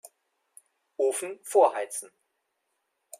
[0.97, 2.09] Ofen vorheizen.